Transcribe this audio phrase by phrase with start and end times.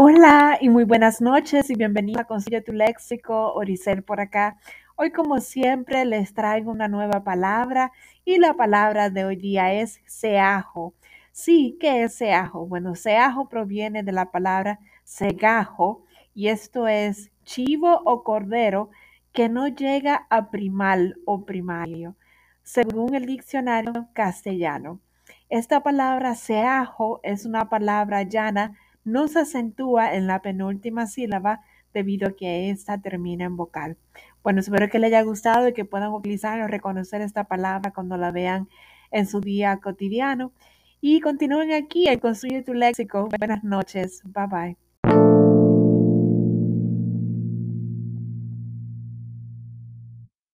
[0.00, 4.56] Hola y muy buenas noches y bienvenido a Construye tu Léxico, Oricel por acá.
[4.94, 7.90] Hoy como siempre les traigo una nueva palabra
[8.24, 10.94] y la palabra de hoy día es seajo.
[11.32, 12.64] Sí, ¿qué es seajo?
[12.64, 18.90] Bueno, seajo proviene de la palabra segajo y esto es chivo o cordero
[19.32, 22.14] que no llega a primal o primario,
[22.62, 25.00] según el diccionario castellano.
[25.48, 28.78] Esta palabra seajo es una palabra llana
[29.12, 31.60] no se acentúa en la penúltima sílaba
[31.92, 33.96] debido a que esta termina en vocal.
[34.42, 38.16] Bueno, espero que les haya gustado y que puedan utilizar o reconocer esta palabra cuando
[38.16, 38.68] la vean
[39.10, 40.52] en su día cotidiano.
[41.00, 43.28] Y continúen aquí en Construye tu Léxico.
[43.38, 44.22] Buenas noches.
[44.24, 44.87] Bye bye.